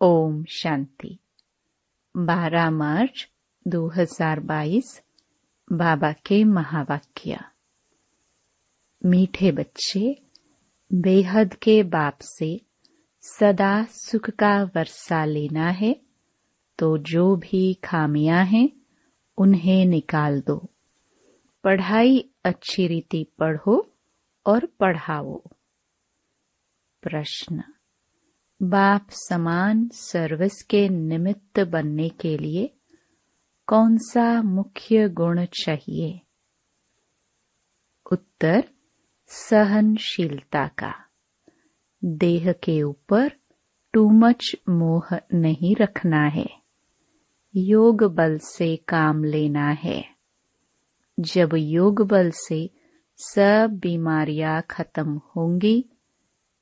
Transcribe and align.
ओम 0.00 0.44
शांति। 0.44 1.18
12 2.16 2.70
मार्च 2.70 3.30
2022 3.68 5.02
बाबा 5.72 6.12
के 6.12 6.44
महावाक्य। 6.44 7.38
मीठे 9.06 9.52
बच्चे, 9.52 10.22
बेहद 10.92 11.54
के 11.54 11.82
बाप 11.82 12.18
से 12.22 12.60
सदा 13.22 13.84
सुख 13.84 14.30
का 14.30 14.64
वर्षा 14.64 15.24
लेना 15.24 15.68
है 15.68 16.00
तो 16.78 16.98
जो 16.98 17.36
भी 17.36 17.74
खामियाँ 17.74 18.44
हैं, 18.44 18.70
उन्हें 19.38 19.86
निकाल 19.86 20.40
दो। 20.40 20.70
पढ़ाई 21.64 22.30
अच्छी 22.44 22.86
रीति 22.86 23.26
पढ़ो 23.38 23.90
और 24.46 24.66
पढ़ाओ। 24.66 25.42
प्रश्न। 27.02 27.62
बाप 28.62 29.06
समान 29.10 29.88
सर्विस 29.88 30.62
के 30.62 30.88
निमित्त 30.88 31.60
बनने 31.60 32.08
के 32.08 32.38
लिए 32.38 32.74
कौन 33.66 33.98
सा 33.98 34.42
मुख्य 34.42 35.08
गुण 35.08 35.44
चाहिए? 35.44 36.20
उत्तर, 38.12 38.64
सहनशीलता 39.26 40.68
का। 40.68 40.94
देह 42.04 42.52
के 42.52 42.82
ऊपर 42.82 43.32
टू 43.92 44.10
मच 44.10 44.56
मोह 44.68 45.18
नहीं 45.34 45.76
रखना 45.76 46.22
है। 46.22 46.50
योग 47.56 48.04
बल 48.04 48.38
से 48.38 48.76
काम 48.76 49.24
लेना 49.24 49.68
है। 49.68 50.04
जब 51.20 51.50
योग 51.54 52.06
बल 52.06 52.30
से 52.30 52.70
सब 53.16 53.70
बीमारियाँ 53.70 54.62
खत्म 54.70 55.20
होंगी, 55.36 55.90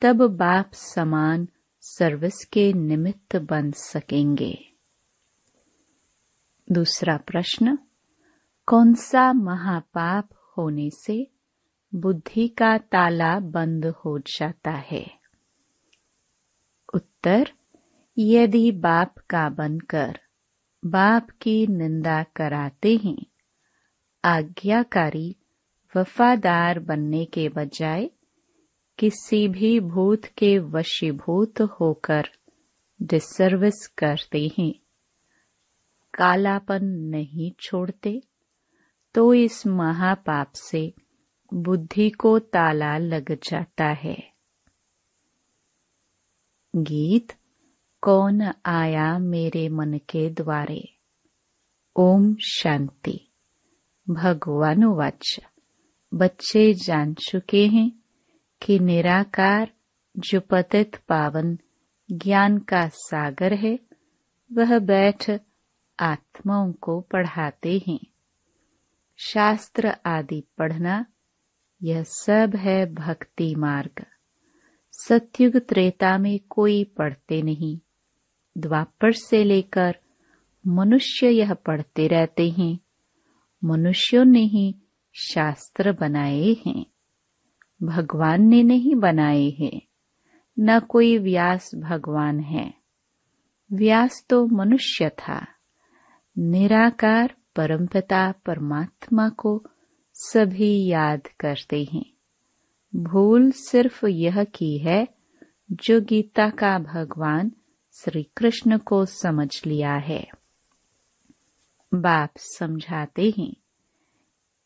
तब 0.00 0.16
बाप 0.16 0.70
समान 0.72 1.48
सर्विस 1.86 2.44
के 2.44 2.72
निमित्त 2.72 3.36
बन 3.36 3.70
सकेंगे। 3.70 4.72
दूसरा 6.72 7.16
प्रश्न, 7.16 7.78
कौन 8.66 8.94
सा 8.94 9.32
महापाप 9.32 10.28
होने 10.58 10.91
से 10.91 11.30
बुद्धि 11.94 12.48
का 12.48 12.78
ताला 12.78 13.38
बंद 13.41 13.86
हो 13.86 14.18
जाता 14.18 14.70
है? 14.70 15.18
उत्तर, 16.94 17.52
यदि 18.19 18.70
बाप 18.72 19.14
का 19.19 19.48
बनकर 19.48 20.20
बाप 20.84 21.30
की 21.30 21.66
निंदा 21.66 22.22
कराते 22.22 23.00
हैं, 23.04 23.26
आज्ञाकारी 24.24 25.36
वफादार 25.96 26.78
बनने 26.78 27.24
के 27.24 27.48
बजाय 27.48 28.10
किसी 28.98 29.48
भी 29.48 29.81
भूत 29.81 30.25
के 30.25 30.59
वशीभूत 30.59 31.61
होकर 31.61 32.25
डिसर्विस 33.03 33.87
करते 33.98 34.50
हैं। 34.59 34.75
कालापन 36.14 36.84
नहीं 36.84 37.53
छोड़ते 37.61 38.22
तो 39.15 39.34
इस 39.34 39.67
महापाप 39.67 40.53
से 40.53 40.95
बुद्धि 41.55 42.11
को 42.11 42.39
ताला 42.39 42.98
लग 42.98 43.33
जाता 43.33 43.84
है। 43.84 44.33
गीत, 46.77 47.33
कौन 48.00 48.53
आया 48.67 49.19
मेरे 49.19 49.69
मन 49.69 49.98
के 49.98 50.31
द्वारे? 50.31 50.97
ओम 51.97 52.34
शांति। 52.34 53.28
भगवान 54.11 54.84
वाच। 54.84 55.41
बच्चे 56.15 56.75
जान 56.75 57.15
चुके 57.15 57.67
हैं। 57.67 58.03
कि 58.64 58.78
निराकार, 58.78 59.70
जो 60.16 60.40
पतित 60.40 60.96
पावन 60.96 61.58
ज्ञान 62.12 62.58
का 62.58 62.88
सागर 62.88 63.54
है, 63.54 63.78
वह 64.52 64.78
बैठ 64.78 65.30
आत्माओं 66.00 66.72
को 66.72 67.00
पढ़ाते 67.00 67.82
हैं। 67.88 68.00
शास्त्र 69.16 69.88
आदि 70.06 70.44
पढ़ना, 70.58 71.06
यह 71.82 72.03
सब 72.03 72.53
है 72.56 72.94
भक्ति 72.94 73.54
मार्ग। 73.54 74.06
सत्युग 74.92 75.56
त्रेता 75.56 76.19
में 76.19 76.41
कोई 76.50 76.84
पढ़ते 76.84 77.42
नहीं। 77.42 77.78
द्वापर 78.58 79.12
से 79.12 79.44
लेकर 79.44 79.97
मनुष्य 80.66 81.30
यह 81.30 81.54
पढ़ते 81.54 82.06
रहते 82.08 82.50
हैं। 82.50 82.78
मनुष्यों 83.64 84.24
ने 84.24 84.41
ही 84.41 84.74
शास्त्र 85.14 85.92
बनाए 85.92 86.56
हैं। 86.66 86.86
भगवान 87.82 88.42
ने 88.42 88.62
नहीं 88.62 88.94
बनाए 88.94 89.50
हैं। 89.50 89.80
न 90.60 90.80
कोई 90.80 91.18
व्यास 91.18 91.74
भगवान 91.74 92.40
है। 92.40 92.74
व्यास 93.72 94.26
तो 94.30 94.46
मनुष्य 94.46 95.08
था। 95.08 95.46
निराकार 96.38 97.34
परमपिता 97.56 98.32
परमात्मा 98.32 99.28
को 99.28 99.64
सभी 100.14 100.86
याद 100.86 101.20
करते 101.40 101.88
हैं। 101.92 102.12
भूल 102.96 103.50
सिर्फ़ 103.50 104.06
यह 104.06 104.44
की 104.44 104.78
है, 104.78 105.08
जो 105.72 106.00
गीता 106.00 106.50
का 106.50 106.78
भगवान 106.78 107.52
श्री 107.92 108.22
कृष्ण 108.36 108.78
को 108.78 109.04
समझ 109.04 109.66
लिया 109.66 109.94
है। 109.94 110.26
बाप 111.94 112.30
समझाते 112.36 113.34
हैं, 113.38 113.56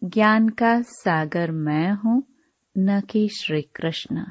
ज्ञान 0.05 0.49
का 0.49 0.81
सागर 0.81 1.51
मैं 1.51 1.93
हूँ 1.93 2.23
न 2.81 3.01
कि 3.01 3.29
श्री 3.29 3.63
कृष्ण 3.63 4.25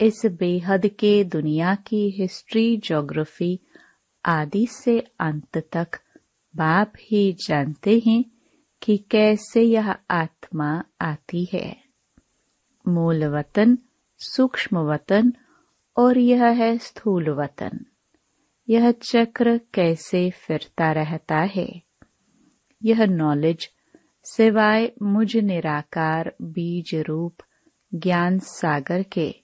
इस 0.00 0.22
बेहद 0.26 0.86
के 0.86 1.24
दुनिया 1.24 1.74
की 1.74 2.10
हिस्ट्री 2.10 2.76
ज्योग्राफी 2.76 3.60
आदि 4.26 4.66
से 4.66 5.00
अंत 5.20 5.58
तक 5.58 5.88
बाप 6.56 6.92
ही 7.00 7.32
जानते 7.32 8.02
हैं 8.06 8.24
कि 8.82 8.96
कैसे 8.96 9.62
यह 9.62 9.96
आत्मा 10.10 10.84
आती 11.00 11.48
है। 11.52 11.84
मूल 12.88 13.24
वतन, 13.24 13.78
सूक्ष्म 14.18 14.78
वतन 14.78 15.32
और 15.96 16.18
यह 16.18 16.44
है 16.44 16.78
स्थूल 16.78 17.30
वतन। 17.30 17.86
यह 18.68 18.90
चक्र 18.90 19.60
कैसे 19.74 20.30
फिरता 20.30 20.92
रहता 20.92 21.38
है? 21.38 21.82
यह 22.84 23.04
नॉलेज 23.04 23.71
सिवाय 24.24 24.92
मुझ 25.02 25.36
निराकार 25.36 26.34
बीज 26.42 26.94
रूप 26.94 27.36
ज्ञान 27.94 28.38
सागर 28.38 29.02
के 29.02 29.34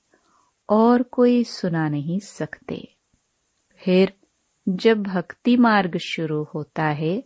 और 0.69 1.03
कोई 1.03 1.45
सुना 1.45 1.89
नहीं 1.89 2.19
सकते। 2.19 2.89
फिर 3.85 4.13
जब 4.69 5.03
भक्ति 5.03 5.57
मार्ग 5.57 5.97
शुरू 5.97 6.43
होता 6.45 6.85
है 6.85 7.25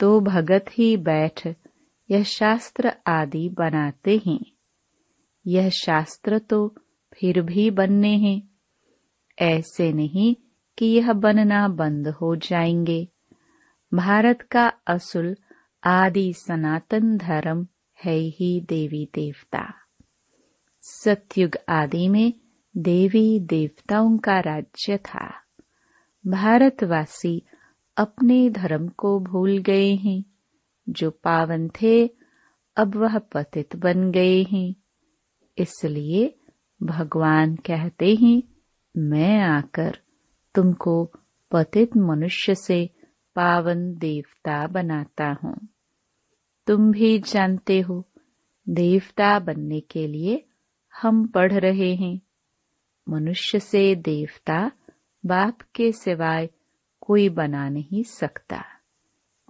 तो 0.00 0.20
भगत 0.20 0.64
ही 0.70 0.96
बैठ 0.96 1.46
यह 2.10 2.22
शास्त्र 2.22 2.92
आदि 3.06 3.48
बनाते 3.48 4.20
हैं। 4.26 4.40
यह 5.46 5.68
शास्त्र 5.70 6.38
तो 6.38 6.74
फिर 7.12 7.40
भी 7.42 7.70
बनने 7.70 8.16
हैं। 8.16 8.50
ऐसे 9.38 9.92
नहीं 9.92 10.34
कि 10.78 10.86
यह 10.86 11.12
बनना 11.12 11.68
बंद 11.68 12.08
हो 12.08 12.36
जाएँगे। 12.36 13.08
भारत 13.94 14.42
का 14.42 14.66
असुल 14.86 15.36
आदि 15.86 16.32
सनातन 16.32 17.16
धर्म 17.16 17.66
है 18.04 18.16
ही 18.16 18.60
देवी 18.60 19.10
देवता। 19.14 19.74
सतयुग 20.80 21.50
आदि 21.68 22.08
में 22.08 22.32
देवी 22.76 23.40
देवताओं 23.40 24.18
का 24.18 24.40
राज्य 24.40 24.98
था। 24.98 25.34
भारतवासी 26.26 27.42
अपने 27.96 28.50
धर्म 28.50 28.88
को 28.88 29.20
भूल 29.20 29.58
गए 29.58 29.94
हैं। 29.94 30.24
जो 30.88 31.10
पावन 31.10 31.68
थे, 31.68 32.10
अब 32.76 32.94
वह 32.94 33.18
पतित 33.18 33.76
बन 33.76 34.10
गए 34.10 34.42
हैं। 34.42 34.74
इसलिए 35.58 36.38
भगवान 36.82 37.56
कहते 37.56 38.14
हैं, 38.14 38.42
मैं 38.96 39.40
आकर 39.40 39.98
तुमको 40.54 41.12
पतित 41.50 41.96
मनुष्य 41.96 42.54
से 42.54 42.90
पावन 43.36 43.94
देवता 43.94 44.66
बनाता 44.66 45.36
हूँ। 45.44 45.68
तुम 46.66 46.92
भी 46.92 47.18
जानते 47.18 47.80
हो, 47.80 48.08
देवता 48.68 49.38
बनने 49.38 49.80
के 49.80 50.06
लिए 50.06 50.44
हम 51.02 51.26
पढ़ 51.26 51.52
रहे 51.52 51.94
हैं। 51.94 52.20
मनुष्य 53.08 53.60
से 53.60 53.94
देवता 53.94 54.70
बाप 55.26 55.58
के 55.74 55.92
सिवाय 55.92 56.50
कोई 57.00 57.28
बना 57.28 57.68
नहीं 57.68 58.02
सकता, 58.02 58.64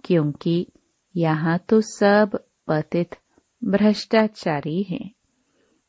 क्योंकि 0.03 0.67
यहाँ 1.15 1.57
तो 1.57 1.81
सब 1.81 2.45
पतित 2.67 3.15
भ्रष्टाचारी 3.63 4.83
हैं। 4.83 5.11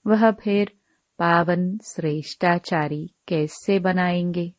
वह 0.06 0.30
फिर 0.30 0.72
पावन 1.18 1.78
श्रेष्ठाचारी 1.78 3.10
कैसे 3.28 3.78
बनाएँगे? 3.78 4.52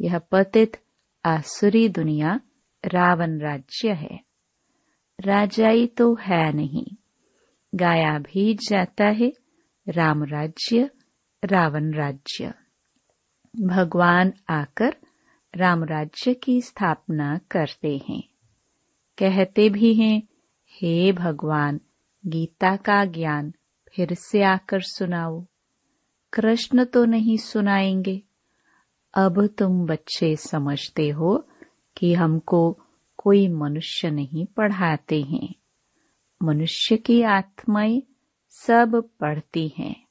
यह 0.00 0.18
पतित 0.18 0.76
आसुरी 1.24 1.88
दुनिया 1.88 2.40
रावण 2.84 3.38
राज्य 3.38 3.92
है। 3.92 4.23
राजाई 5.20 5.86
तो 5.86 6.14
है 6.14 6.52
नहीं। 6.52 6.86
गाया 7.74 8.18
भी 8.18 8.54
जाता 8.54 9.04
है 9.04 9.32
राम 9.88 10.24
राज्य, 10.24 10.90
रावण 11.44 11.92
राज्य। 11.92 12.54
भगवान 13.60 14.32
आकर 14.48 14.96
राम 15.56 15.84
राज्य 15.84 16.34
की 16.34 16.60
स्थापना 16.60 17.40
करते 17.50 18.00
हैं। 18.08 18.22
कहते 19.18 19.68
भी 19.68 19.94
हैं, 19.94 20.22
हे 20.68 21.12
भगवान, 21.12 21.80
गीता 22.26 22.76
का 22.76 23.04
ज्ञान 23.04 23.52
फिर 23.88 24.14
से 24.14 24.42
आकर 24.42 24.80
सुनाओ। 24.80 25.46
कृष्ण 26.32 26.84
तो 26.84 27.04
नहीं 27.04 27.36
सुनाएँगे। 27.36 28.22
अब 29.14 29.46
तुम 29.46 29.86
बच्चे 29.86 30.36
समझते 30.36 31.08
हो 31.08 31.48
कि 31.96 32.14
हमको 32.14 32.78
कोई 33.24 33.48
मनुष्य 33.48 34.10
नहीं 34.10 34.46
पढ़ाते 34.46 35.22
हैं। 35.22 35.54
मनुष्य 36.42 36.96
की 36.96 37.22
आत्माएँ 37.22 38.02
सब 38.50 39.10
पढ़ती 39.20 39.72
हैं। 39.78 40.06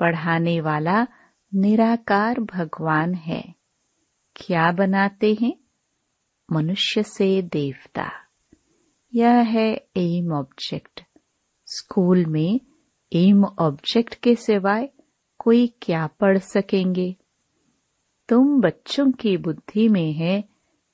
पढ़ाने 0.00 0.60
वाला 0.60 1.06
निराकार 1.54 2.40
भगवान 2.40 3.14
है। 3.14 3.54
क्या 4.36 4.72
बनाते 4.72 5.36
हैं? 5.42 5.54
मनुष्य 6.52 7.02
से 7.02 7.42
देवता। 7.42 8.10
यह 9.14 9.32
है 9.32 9.88
एम 9.96 10.32
ऑब्जेक्ट। 10.32 11.04
स्कूल 11.66 12.26
में 12.26 12.60
एम 13.12 13.44
ऑब्जेक्ट 13.44 14.14
के 14.14 14.34
सिवाय 14.34 14.88
कोई 15.38 15.66
क्या 15.82 16.06
पढ़ 16.06 16.38
सकेंगे? 16.38 17.16
तुम 18.28 18.60
बच्चों 18.60 19.12
की 19.12 19.36
बुद्धि 19.36 19.88
में 19.88 20.12
है 20.12 20.44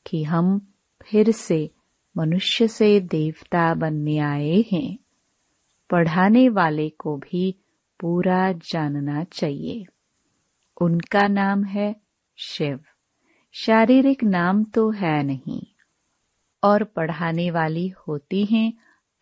कि 0.07 0.25
हम 0.25 0.67
फिर 1.03 1.31
से 1.31 1.71
मनुष्य 2.17 2.69
से 2.69 3.01
देवता 3.01 3.75
बनने 3.75 4.19
आए 4.19 4.65
हैं। 4.73 4.99
पढ़ाने 5.91 6.49
वाले 6.49 6.89
को 6.89 7.17
भी 7.17 7.57
पूरा 8.01 8.53
जानना 8.53 9.25
चाहिए। 9.25 9.85
उनका 10.81 11.29
नाम 11.29 11.65
है 11.65 11.97
शिव। 12.37 12.81
शारीरिक 13.53 14.25
नाम 14.25 14.65
तो 14.65 14.91
है 14.91 15.23
नहीं। 15.23 15.63
और 16.65 16.85
पढ़ाने 16.85 17.51
वाली 17.51 17.89
होती 17.89 18.45
हैं 18.45 18.73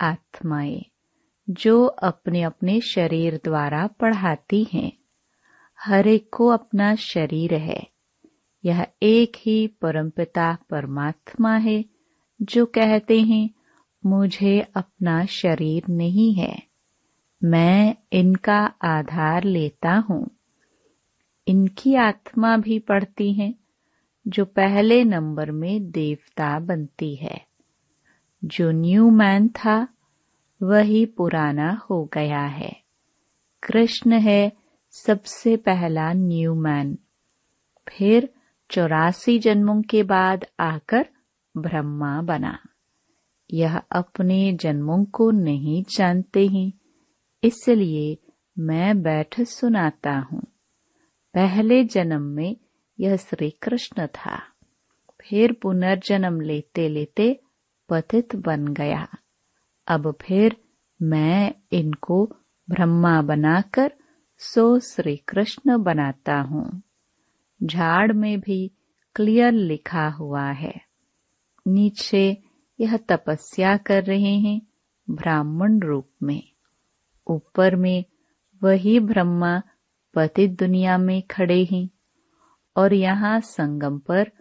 आत्माएँ, 0.01 0.83
जो 1.51 1.85
अपने 1.85 2.43
अपने 2.43 2.81
शरीर 2.81 3.41
द्वारा 3.45 3.87
पढ़ाती 3.87 4.67
हैं। 4.73 4.93
हर 5.81 6.07
एक 6.07 6.29
को 6.33 6.47
अपना 6.47 6.95
शरीर 6.95 7.55
है। 7.55 7.98
यह 8.69 8.87
एक 9.03 9.33
ही 9.37 9.67
परमपिता 9.67 10.59
परमात्मा 10.71 11.57
है, 11.57 11.85
जो 12.43 12.67
कहते 12.67 13.21
हैं, 13.21 13.51
मुझे 14.07 14.67
अपना 14.75 15.25
शरीर 15.27 15.83
नहीं 15.89 16.35
है, 16.35 16.63
मैं 17.45 17.97
इनका 18.13 18.59
आधार 18.83 19.45
लेता 19.45 19.95
हूँ। 19.95 20.31
इनकी 21.49 21.95
आत्मा 21.95 22.57
भी 22.57 22.79
पढ़ती 22.79 23.33
है, 23.33 23.55
जो 24.29 24.45
पहले 24.45 25.05
नंबर 25.05 25.51
में 25.51 25.91
देवता 25.91 26.59
बनती 26.59 27.15
है। 27.15 27.47
जो 28.45 28.71
न्यू 28.71 29.11
मैन 29.11 29.49
था, 29.49 29.89
वही 30.63 31.07
पुराना 31.07 31.83
हो 31.91 32.05
गया 32.13 32.43
है। 32.43 32.83
कृष्ण 33.63 34.13
है 34.13 34.53
सबसे 34.91 35.57
पहला 35.57 36.13
न्यू 36.13 36.55
मैन। 36.55 36.99
फिर 37.89 38.29
चौरासी 38.71 39.39
जन्मों 39.39 39.83
के 39.83 40.03
बाद 40.03 40.45
आकर 40.61 41.07
ब्रह्मा 41.57 42.23
बना। 42.23 42.59
यह 43.53 43.77
अपने 43.79 44.53
जन्मों 44.53 45.05
को 45.05 45.31
नहीं 45.31 45.85
जानते 45.97 46.47
हैं, 46.47 46.73
इसलिए 47.45 48.19
मैं 48.59 49.03
बैठ 49.03 49.41
सुनाता 49.41 50.19
हूँ। 50.19 50.43
पहले 51.35 51.85
जन्म 51.85 52.23
में 52.23 52.57
यह 53.01 53.17
श्री 53.17 53.51
कृष्ण 53.51 54.07
था। 54.07 54.43
फिर 55.21 55.53
पुनर्जन्म 55.53 56.41
लेते 56.41 56.89
लेते 56.89 57.41
पतित 57.89 58.37
बन 58.37 58.69
गया। 58.69 59.09
अब 59.89 60.15
फिर 60.23 60.57
मैं 61.03 61.55
इनको 61.73 62.37
ब्रह्मा 62.71 63.23
बनाकर 63.23 63.93
सो 64.39 64.79
श्री 64.79 65.17
कृष्ण 65.17 65.83
बनाता 65.83 66.41
हूँ। 66.41 66.83
झाड़ 67.69 68.13
में 68.13 68.41
भी 68.41 68.73
क्लियर 69.15 69.53
लिखा 69.53 70.09
हुआ 70.09 70.51
है। 70.51 70.81
नीचे 71.67 72.43
यह 72.81 72.97
तपस्या 72.97 73.77
कर 73.77 74.05
रहे 74.05 74.39
हैं 74.39 74.63
ब्राह्मण 75.11 75.79
रूप 75.79 76.11
में। 76.23 76.53
ऊपर 77.27 77.77
में 77.77 78.05
वही 78.63 79.01
ब्रह्मा 79.01 79.63
पति 80.15 80.49
दुनिया 80.49 80.99
में 80.99 81.23
खड़े 81.23 81.65
हैं 81.65 81.89
और 82.77 82.95
यहाँ 82.95 83.41
संगम 83.41 83.99
पर 83.99 84.33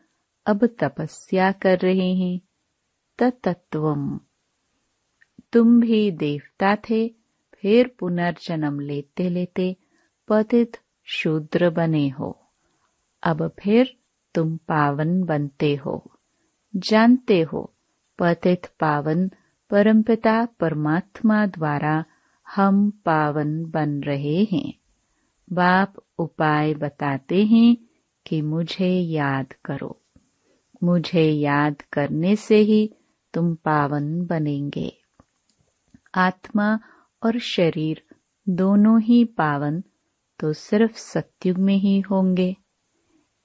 अब 0.46 0.66
तपस्या 0.66 1.52
कर 1.52 1.80
रहे 1.80 2.14
हैं। 2.16 2.40
तत्वम 3.20 4.20
तुम 5.54 5.80
भी 5.80 6.12
देवता 6.12 6.76
थे, 6.76 7.08
फिर 7.62 7.96
पुनर्जन्म 8.00 8.80
लेते 8.80 9.30
लेते 9.30 9.76
पतित 10.28 10.78
शूद्र 11.06 11.70
बने 11.70 12.10
हो। 12.10 12.47
अब 13.24 13.52
फिर 13.60 13.98
तुम 14.34 14.58
पावन 14.58 15.24
बनते 15.24 15.76
हो। 15.76 16.12
जानते 16.76 17.42
हो, 17.42 17.74
पतित 18.20 18.66
पावन 18.80 19.32
परमपिता 19.70 20.46
परमात्मा 20.46 21.46
द्वारा 21.46 22.06
हम 22.56 22.92
पावन 22.92 23.66
बन 23.66 24.00
रहे 24.00 24.44
हैं। 24.44 24.74
बाप 25.54 25.94
उपाय 26.20 26.74
बताते 26.74 27.46
हैं 27.46 27.78
कि 28.26 28.42
मुझे 28.42 28.90
याद 28.90 29.54
करो। 29.66 30.02
मुझे 30.84 31.32
याद 31.32 31.82
करने 31.82 32.36
से 32.36 32.58
ही 32.58 32.94
तुम 33.34 33.56
पावन 33.56 34.26
बनेंगे। 34.26 34.98
आत्मा 36.16 36.80
और 37.24 37.40
शरीर 37.40 38.04
दोनों 38.50 39.02
ही 39.02 39.26
पावन 39.26 39.84
तो 40.40 40.54
सिर्फ़ 40.54 40.98
सत्युग 40.98 41.58
में 41.58 41.78
ही 41.78 42.00
होंगे। 42.00 42.56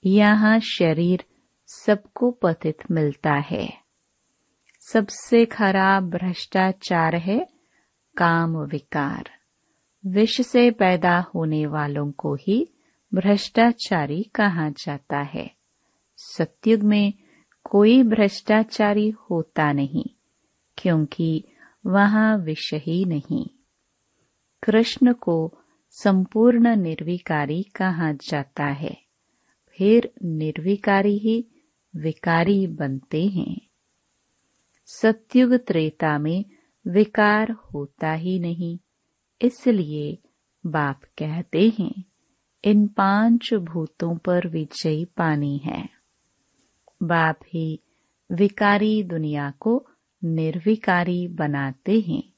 यहाँ 0.06 0.60
शरीर 0.60 1.24
सबको 1.66 2.30
पतित 2.30 2.78
मिलता 2.90 3.32
है। 3.32 3.82
सबसे 4.80 5.44
खराब 5.44 6.10
भ्रष्टाचार 6.10 7.16
है 7.16 7.48
काम 8.16 8.56
विकार। 8.56 9.30
विष 10.06 10.40
से 10.40 10.70
पैदा 10.70 11.18
होने 11.34 11.66
वालों 11.66 12.12
को 12.12 12.34
ही 12.34 12.68
भ्रष्टाचारी 13.14 14.22
कहा 14.22 14.68
जाता 14.68 15.18
है। 15.18 15.54
सत्युग 16.16 16.82
में 16.82 17.12
कोई 17.64 18.02
भ्रष्टाचारी 18.02 19.10
होता 19.10 19.72
नहीं, 19.72 20.04
क्योंकि 20.78 21.44
वहाँ 21.86 22.36
विष 22.36 22.74
ही 22.74 23.04
नहीं। 23.04 23.46
कृष्ण 24.62 25.12
को 25.12 25.58
संपूर्ण 25.90 26.76
निर्विकारी 26.76 27.62
कहा 27.62 28.12
जाता 28.12 28.64
है। 28.64 29.01
फिर 29.78 30.12
निर्विकारी 30.22 31.18
ही 31.18 31.48
विकारी 31.96 32.66
बनते 32.66 33.26
हैं। 33.26 33.60
सत्युग 34.86 35.54
त्रेता 35.54 36.18
में 36.18 36.44
विकार 36.86 37.50
होता 37.50 38.12
ही 38.12 38.38
नहीं, 38.38 38.78
इसलिए 39.42 40.18
बाप 40.66 41.00
कहते 41.18 41.72
हैं, 41.78 42.04
इन 42.64 42.86
पाँच 42.86 43.54
भूतों 43.54 44.16
पर 44.16 44.48
विजय 44.48 45.04
पानी 45.04 45.58
है। 45.58 45.88
बाप 47.02 47.38
ही 47.46 47.80
विकारी 48.32 49.02
दुनिया 49.02 49.50
को 49.50 49.86
निर्विकारी 50.24 51.28
बनाते 51.28 52.00
हैं। 52.00 52.32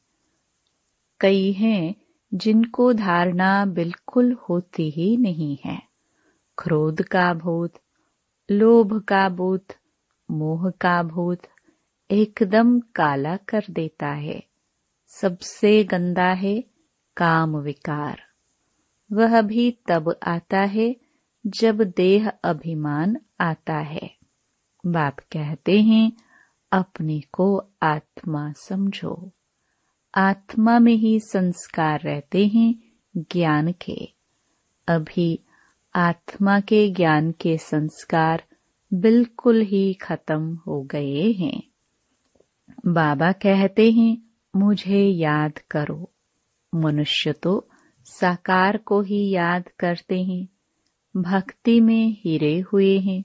कई 1.21 1.53
हैं 1.53 1.95
जिनको 2.35 2.93
धारणा 2.93 3.67
बिल्कुल 3.67 4.33
होती 4.33 4.91
ही 4.91 5.17
नहीं 5.17 5.59
है। 5.65 5.94
क्रोध 6.59 7.03
का 7.03 7.35
भूत, 7.35 7.75
लोभ 8.51 9.03
का 9.03 9.29
भूत, 9.29 9.67
मोह 10.31 10.71
का 10.71 11.03
भूत 11.03 11.43
एकदम 12.11 12.81
काला 12.81 13.37
कर 13.37 13.65
देता 13.71 14.09
है। 14.09 14.45
सबसे 15.09 15.85
गंदा 15.85 16.33
है 16.33 16.65
काम 17.17 17.57
विकार। 17.57 18.23
वह 19.13 19.43
भी 19.43 19.79
तब 19.89 20.19
आता 20.27 20.61
है 20.61 20.97
जब 21.47 21.83
देह 21.83 22.33
अभिमान 22.45 23.17
आता 23.41 23.77
है। 23.77 24.17
बाप 24.87 25.19
कहते 25.19 25.81
हैं, 25.81 26.13
अपने 26.73 27.21
को 27.21 27.71
आत्मा 27.83 28.53
समझो। 28.53 29.33
आत्मा 30.15 30.79
में 30.79 30.95
ही 30.95 31.21
संस्कार 31.21 32.01
रहते 32.01 32.47
हैं 32.47 32.75
ज्ञान 33.17 33.73
के। 33.73 34.09
अभी 34.89 35.45
आत्मा 35.97 36.61
के 36.61 36.91
ज्ञान 36.91 37.33
के 37.33 37.59
संस्कार 37.59 38.43
बिल्कुल 38.95 39.61
ही 39.61 39.95
खत्म 39.95 40.59
हो 40.67 40.83
गए 40.83 41.33
हैं। 41.33 41.63
बाबा 42.87 43.33
कहते 43.33 43.91
हैं, 43.91 44.23
मुझे 44.57 45.05
याद 45.05 45.59
करो। 45.71 46.11
मनुष्य 46.75 47.33
तो 47.33 47.69
साकार 48.05 48.77
को 48.77 49.03
ही 49.03 49.31
याद 49.31 49.69
करते 49.79 50.23
हैं। 50.23 50.49
भक्ति 51.17 51.81
में 51.81 52.17
हिरे 52.21 52.61
हुए 52.61 52.99
हैं। 52.99 53.25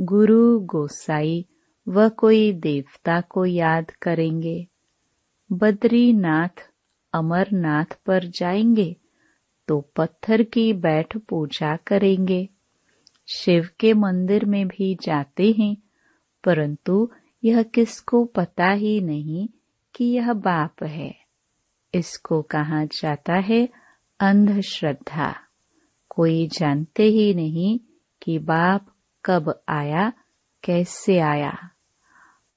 गुरु 0.00 0.60
गोसाई 0.60 1.46
व 1.88 2.08
कोई 2.08 2.52
देवता 2.52 3.20
को 3.20 3.46
याद 3.46 3.90
करेंगे। 3.90 4.66
बद्रीनाथ, 5.52 6.70
अमरनाथ 7.12 7.98
पर 8.06 8.24
जाएँगे। 8.24 8.96
तो 9.68 9.80
पत्थर 9.96 10.42
की 10.42 10.72
बैठ 10.72 11.16
पूजा 11.16 11.76
करेंगे। 11.76 12.48
शिव 13.34 13.68
के 13.80 13.92
मंदिर 13.94 14.44
में 14.44 14.68
भी 14.68 14.94
जाते 14.94 15.54
हैं, 15.58 15.76
परंतु 16.44 17.10
यह 17.44 17.62
किसको 17.62 18.24
पता 18.24 18.70
ही 18.70 19.00
नहीं 19.00 19.48
कि 19.94 20.04
यह 20.04 20.32
बाप 20.32 20.82
है। 20.82 21.14
इसको 21.94 22.42
कहा 22.42 22.84
जाता 22.84 23.34
है 23.34 23.68
अंधश्रद्धा। 24.20 25.34
कोई 26.08 26.46
जानते 26.46 27.02
ही 27.02 27.34
नहीं 27.34 27.78
कि 28.22 28.38
बाप 28.38 28.86
कब 29.24 29.62
आया, 29.68 30.12
कैसे 30.62 31.18
आया। 31.18 31.70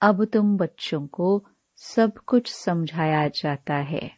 अब 0.02 0.26
तुम 0.26 0.58
बच्चों 0.58 1.08
को 1.08 1.44
सब 1.78 2.12
कुछ 2.18 2.52
समझाया 2.54 3.28
जाता 3.28 3.76
है, 3.76 4.12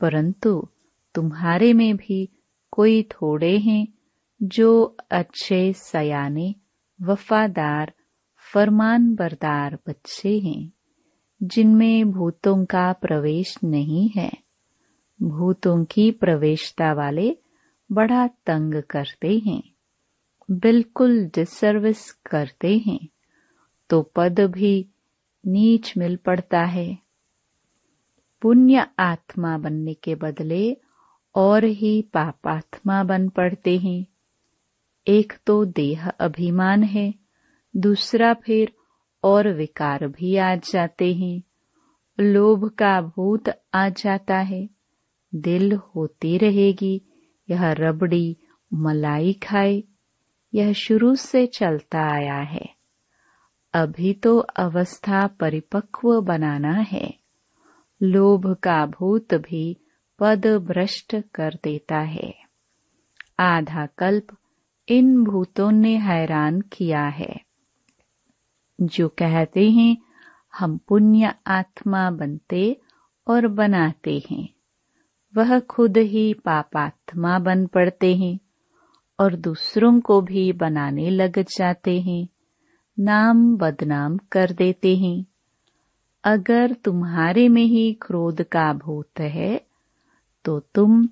परंतु 0.00 0.68
तुम्हारे 1.14 1.72
में 1.72 1.96
भी 1.96 2.28
कोई 2.72 3.02
थोड़े 3.02 3.56
हैं 3.58 3.86
जो 4.40 4.96
अच्छे 5.10 5.72
सयाने, 5.72 6.54
वफादार 7.00 7.92
फरमान 8.52 9.14
बरदार 9.14 9.78
बच्चे 9.88 10.38
हैं, 10.38 10.70
जिनमें 11.40 12.10
भूतों 12.10 12.64
का 12.64 12.92
प्रवेश 12.92 13.56
नहीं 13.64 14.08
है। 14.16 14.30
भूतों 15.20 15.84
की 15.84 16.10
प्रवेशता 16.10 16.92
वाले 16.92 17.36
बड़ा 17.90 18.26
तंग 18.26 18.82
करते 18.82 19.38
हैं, 19.38 19.62
बिल्कुल 20.48 21.24
डिसर्विस 21.26 22.10
करते 22.26 22.76
हैं 22.78 23.08
तो 23.90 24.02
पद 24.16 24.40
भी 24.40 24.86
नीच 25.44 25.92
मिल 25.98 26.16
पड़ता 26.16 26.62
है। 26.64 26.98
पुण्य 28.42 28.86
आत्मा 28.98 29.56
बनने 29.58 29.94
के 29.94 30.14
बदले 30.14 30.76
और 31.34 31.64
ही 31.64 32.02
पापात्मा 32.02 33.04
बन 33.04 33.28
पड़ते 33.28 33.78
हैं। 33.78 34.06
एक 35.06 35.32
तो 35.46 35.64
देह 35.64 36.08
अभिमान 36.08 36.82
है, 36.82 37.14
दूसरा 37.76 38.34
फिर 38.34 38.72
और 39.24 39.52
विकार 39.52 40.06
भी 40.06 40.36
आ 40.36 40.54
जाते 40.54 41.14
हैं। 41.14 41.42
लोभ 42.20 42.68
का 42.68 43.00
भूत 43.00 43.48
आ 43.74 43.88
जाता 43.88 44.38
है, 44.38 44.68
दिल 45.34 45.72
होती 45.72 46.38
रहेगी, 46.38 47.02
यह 47.50 47.72
रबड़ी 47.72 48.36
मलाई 48.74 49.32
खाए, 49.32 49.84
यह 50.54 50.72
शुरू 50.72 51.14
से 51.14 51.46
चलता 51.46 52.00
आया 52.14 52.36
है। 52.36 52.74
अभी 53.74 54.14
तो 54.14 54.38
अवस्था 54.38 55.26
परिपक्व 55.26 56.20
बनाना 56.20 56.72
है। 56.72 57.14
लोभ 58.02 58.56
का 58.62 58.86
भूत 58.86 59.34
भी 59.34 59.76
पद 60.20 60.46
भ्रष्ट 60.46 61.16
कर 61.34 61.58
देता 61.64 61.98
है। 61.98 62.34
आधा 63.40 63.86
कल्प 63.86 64.26
इन 64.88 65.24
भूतों 65.24 65.70
ने 65.70 65.96
हैरान 65.96 66.60
किया 66.60 67.04
है। 67.04 67.40
जो 68.80 69.08
कहते 69.08 69.70
हैं, 69.70 69.96
हम 70.54 70.78
पुण्य 70.78 71.34
आत्मा 71.46 72.10
बनते 72.10 72.80
और 73.28 73.46
बनाते 73.46 74.22
हैं। 74.30 74.48
वह 75.36 75.60
खुद 75.60 75.96
ही 75.96 76.34
पापात्मा 76.34 77.38
बन 77.38 77.66
पड़ते 77.66 78.16
हैं 78.16 78.38
और 79.20 79.36
दूसरों 79.36 80.00
को 80.00 80.20
भी 80.20 80.52
बनाने 80.52 81.10
लग 81.10 81.38
जाते 81.38 82.00
हैं। 82.00 82.28
नाम 82.98 83.56
बदनाम 83.56 84.18
कर 84.18 84.52
देते 84.52 84.96
हैं। 84.96 85.24
अगर 86.24 86.72
तुम्हारे 86.72 87.48
में 87.48 87.64
ही 87.64 87.92
क्रोध 87.92 88.42
का 88.42 88.72
भूत 88.72 89.20
है 89.20 89.69
तो 90.44 90.60
तुम 90.60 91.08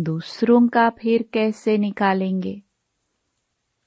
दूसरों 0.00 0.68
का 0.68 0.90
फिर 0.90 1.22
कैसे 1.32 1.78
निकालेंगे? 1.78 2.62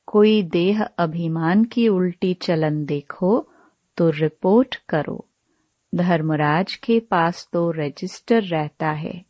कोई 0.06 0.44
देह 0.44 0.84
अभिमान 0.84 1.64
की 1.64 1.88
उल्टी 1.88 2.34
चलन 2.34 2.86
देखो 2.86 3.50
तो 3.98 4.10
रिपोर्ट 4.10 4.76
करो। 4.90 5.28
धर्मराज 5.96 6.76
के 6.76 7.00
पास 7.00 7.50
तो 7.54 7.72
रजिस्टर 7.72 8.44
रहता 8.44 8.92
है। 8.92 9.26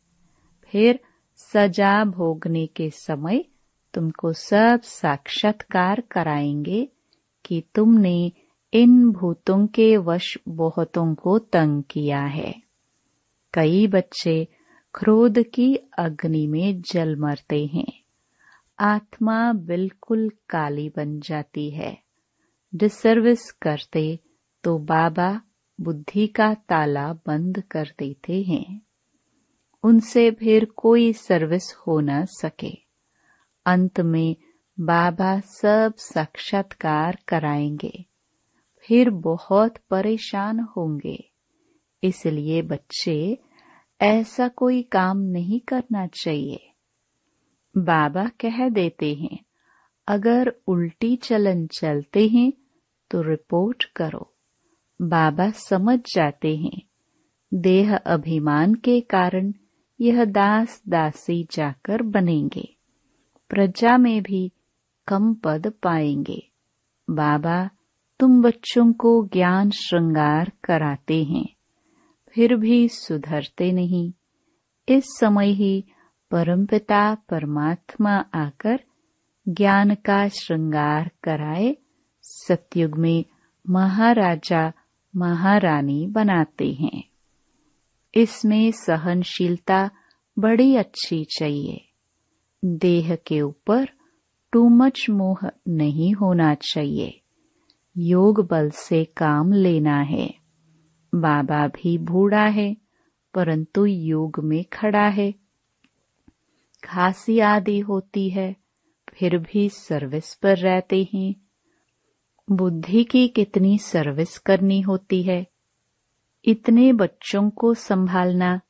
फिर 0.71 0.99
सजा 1.35 2.03
भोगने 2.05 2.67
के 2.67 2.89
समय 2.89 3.45
तुमको 3.93 4.33
सब 4.33 4.81
साक्षात्कार 4.83 6.01
कराएँगे 6.01 6.89
कि 7.45 7.63
तुमने 7.75 8.31
इन 8.73 9.11
भूतों 9.11 9.67
के 9.67 9.97
वश 9.97 10.37
बहुतों 10.47 11.15
को 11.15 11.39
तंग 11.39 11.83
किया 11.83 12.21
है। 12.21 12.55
कई 13.53 13.87
बच्चे 13.87 14.47
क्रोध 14.97 15.43
की 15.53 15.75
अग्नि 15.75 16.47
में 16.47 16.81
जल 16.81 17.15
मरते 17.15 17.65
हैं। 17.65 18.03
आत्मा 18.79 19.53
बिल्कुल 19.53 20.29
काली 20.49 20.89
बन 20.89 21.19
जाती 21.19 21.69
है। 21.69 21.97
डिसर्विस 22.75 23.51
करते 23.51 24.19
तो 24.63 24.77
बाबा 24.77 25.41
बुद्धि 25.81 26.27
का 26.27 26.53
ताला 26.53 27.13
बंद 27.13 27.63
कर 27.71 27.85
देते 27.99 28.41
हैं। 28.41 28.81
उनसे 29.83 30.31
फिर 30.31 30.65
कोई 30.65 31.13
सर्विस 31.13 31.75
हो 31.87 31.99
न 31.99 32.25
सके। 32.25 32.77
अंत 33.65 34.01
में 34.01 34.35
बाबा 34.79 35.39
सब 35.39 35.93
साक्षात्कार 35.97 37.17
कराएँगे। 37.27 38.05
फिर 38.79 39.09
बहुत 39.09 39.77
परेशान 39.77 40.59
होंगे। 40.59 41.29
इसलिए 42.03 42.61
बच्चे 42.61 43.37
ऐसा 44.01 44.47
कोई 44.47 44.81
काम 44.81 45.17
नहीं 45.17 45.59
करना 45.59 46.07
चाहिए। 46.07 46.71
बाबा 47.77 48.25
कह 48.25 48.69
देते 48.69 49.15
हैं, 49.15 49.39
अगर 50.07 50.53
उल्टी 50.67 51.15
चलन 51.15 51.67
चलते 51.67 52.27
हैं 52.27 52.53
तो 53.11 53.21
रिपोर्ट 53.21 53.85
करो। 53.85 54.33
बाबा 55.01 55.49
समझ 55.49 55.99
जाते 55.99 56.55
हैं। 56.55 56.81
देह 57.53 57.97
अभिमान 57.97 58.73
के 58.73 59.01
कारण 59.01 59.53
यह 60.01 60.25
दास 60.25 60.83
दासी 60.89 61.47
जाकर 61.51 62.01
बनेंगे। 62.01 62.75
प्रजा 63.49 63.97
में 63.97 64.23
भी 64.23 64.51
कम 65.07 65.33
पद 65.33 65.73
पाएँगे। 65.83 66.49
बाबा, 67.09 67.69
तुम 68.19 68.41
बच्चों 68.41 68.93
को 68.93 69.27
ज्ञान 69.33 69.69
श्रृंगार 69.69 70.51
कराते 70.63 71.23
हैं। 71.23 71.54
फिर 72.35 72.55
भी 72.55 72.89
सुधरते 72.89 73.71
नहीं। 73.71 74.13
इस 74.89 75.03
समय 75.05 75.51
ही 75.51 75.85
परमपिता 76.31 77.15
परमात्मा 77.15 78.11
आकर 78.33 78.79
ज्ञान 79.49 79.95
का 79.95 80.27
श्रृंगार 80.27 81.11
कराए, 81.23 81.77
सतयुग 82.21 82.97
में 82.97 83.25
महाराजा, 83.69 84.71
महारानी 85.15 86.07
बनाते 86.07 86.73
हैं। 86.73 87.03
इसमें 88.15 88.71
सहनशीलता 88.71 89.89
बड़ी 90.39 90.75
अच्छी 90.75 91.25
चाहिए। 91.25 91.89
देह 92.65 93.15
के 93.15 93.41
ऊपर 93.41 93.89
टू 94.51 94.69
मच 94.69 95.05
मोह 95.09 95.49
नहीं 95.67 96.13
होना 96.13 96.55
चाहिए। 96.55 97.21
योग 97.97 98.47
बल 98.47 98.69
से 98.69 99.05
काम 99.05 99.51
लेना 99.51 99.99
है। 100.01 100.44
बाबा 101.15 101.67
भी 101.67 101.97
बूढ़ा 101.97 102.45
है, 102.45 102.77
परंतु 103.33 103.85
योग 103.85 104.39
में 104.43 104.65
खड़ा 104.73 105.07
है। 105.07 105.33
खांसी 106.83 107.39
आदि 107.39 107.79
होती 107.79 108.29
है, 108.29 108.55
फिर 109.09 109.37
भी 109.37 109.69
सर्विस 109.69 110.35
पर 110.35 110.57
रहते 110.57 111.07
हैं। 111.13 111.35
बुद्धि 112.51 113.03
की 113.03 113.27
कितनी 113.27 113.77
सर्विस 113.77 114.37
करनी 114.37 114.81
होती 114.81 115.23
है। 115.23 115.47
इतने 116.45 116.93
बच्चों 116.93 117.49
को 117.49 117.73
संभालना, 117.73 118.61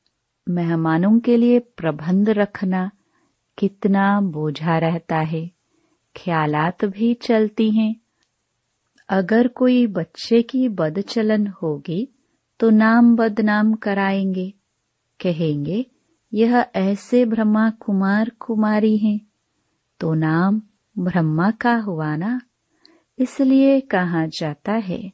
मेहमानों 0.49 1.19
के 1.19 1.37
लिए 1.37 1.59
प्रबंध 1.59 2.29
रखना 2.29 2.91
कितना 3.57 4.21
बोझा 4.21 4.77
रहता 4.77 5.17
है। 5.17 5.51
ख्यालात 6.15 6.85
भी 6.85 7.13
चलती 7.13 7.71
हैं। 7.71 7.95
अगर 9.09 9.47
कोई 9.47 9.87
बच्चे 9.87 10.41
की 10.41 10.69
बदचलन 10.69 11.47
होगी 11.47 12.11
तो 12.59 12.69
नाम 12.69 13.15
बदनाम 13.15 13.73
कराएँगे। 13.73 14.53
कहेंगे, 15.23 15.85
यह 16.33 16.65
ऐसे 16.75 17.25
ब्रह्मा 17.25 17.69
कुमार 17.69 18.31
कुमारी 18.39 18.97
हैं। 18.97 19.19
तो 19.99 20.13
नाम 20.13 20.61
ब्रह्मा 20.99 21.51
का 21.51 21.75
हुआ 21.75 22.15
ना? 22.15 22.41
इसलिए 23.19 23.79
कहा 23.81 24.25
जाता 24.25 24.71
है, 24.71 25.11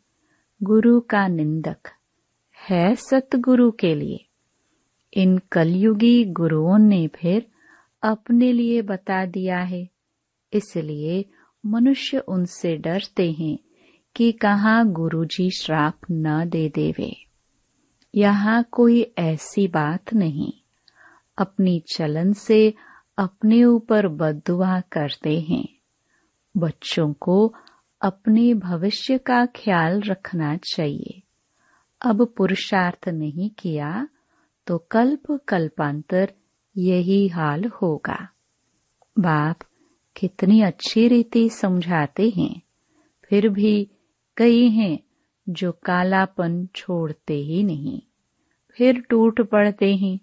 गुरु 0.63 0.99
का 0.99 1.27
निंदक 1.27 1.89
है 2.69 2.95
सतगुरु 2.95 3.71
के 3.71 3.95
लिए। 3.95 4.25
इन 5.13 5.37
कलयुगी 5.51 6.25
गुरुओं 6.25 6.77
ने 6.77 7.07
फिर 7.07 7.47
अपने 8.03 8.51
लिए 8.51 8.81
बता 8.81 9.25
दिया 9.25 9.57
है। 9.57 9.89
इसलिए 10.53 11.25
मनुष्य 11.65 12.17
उनसे 12.17 12.77
डरते 12.77 13.31
हैं 13.31 13.57
कि 14.15 14.31
कहाँ 14.31 14.91
गुरुजी 14.91 15.49
श्राप 15.49 15.99
न 16.11 16.49
दे 16.49 16.69
देवे। 16.69 17.20
यहाँ 18.13 18.63
कोई 18.71 19.01
ऐसी 19.17 19.67
बात 19.67 20.13
नहीं। 20.13 20.51
अपनी 21.37 21.79
चलन 21.95 22.33
से 22.33 22.73
अपने 23.17 23.63
ऊपर 23.63 24.07
बदुआ 24.07 24.79
करते 24.91 25.39
हैं। 25.39 25.67
बच्चों 26.55 27.11
को 27.13 27.53
अपने 28.01 28.53
भविष्य 28.53 29.17
का 29.17 29.45
ख्याल 29.45 30.01
रखना 30.01 30.55
चाहिए। 30.65 31.21
अब 32.01 32.25
पुरुषार्थ 32.37 33.07
नहीं 33.09 33.49
किया 33.49 34.07
तो 34.67 34.77
कल्प 34.91 35.31
कल्पांतर 35.47 36.33
यही 36.75 37.27
हाल 37.27 37.65
होगा। 37.81 38.17
बाप 39.19 39.57
कितनी 40.15 40.61
अच्छी 40.61 41.07
रीति 41.07 41.49
समझाते 41.49 42.29
हैं, 42.29 42.61
फिर 43.23 43.47
भी 43.49 43.89
कई 44.37 44.69
हैं 44.69 44.97
जो 45.49 45.71
कालापन 45.71 46.65
छोड़ते 46.75 47.33
ही 47.33 47.63
नहीं, 47.63 48.01
फिर 48.77 49.01
टूट 49.01 49.41
पड़ते 49.41 49.95
हैं, 49.95 50.19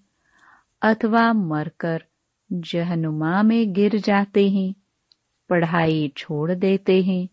अथवा 0.82 1.32
मरकर 1.32 2.04
जहनुमा 2.50 3.42
में 3.42 3.72
गिर 3.72 3.96
जाते 3.98 4.48
हैं, 4.48 4.74
पढ़ाई 5.50 6.12
छोड़ 6.16 6.52
देते 6.52 7.00
हैं। 7.02 7.28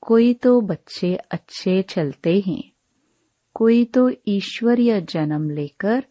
कोई 0.00 0.32
तो 0.34 0.60
बच्चे 0.60 1.14
अच्छे 1.30 1.82
चलते 1.82 2.42
हैं, 2.46 2.62
कोई 3.54 3.84
तो 3.84 4.10
ईश्वरीय 4.28 5.00
जन्म 5.00 5.50
लेकर 5.50 6.04